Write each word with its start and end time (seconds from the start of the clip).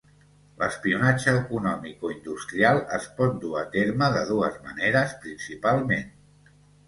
L'espionatge 0.59 1.33
econòmic 1.41 2.05
o 2.09 2.11
industrial 2.13 2.81
es 2.99 3.05
pot 3.19 3.37
dur 3.45 3.53
a 3.61 3.65
terme 3.77 4.09
de 4.17 4.25
dues 4.33 4.57
maneres 4.69 5.13
principalment. 5.27 6.11